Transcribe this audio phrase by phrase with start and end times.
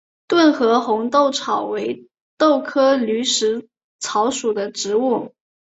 [0.27, 3.67] 顿河红豆草为豆科驴食
[3.99, 5.31] 草属的植物。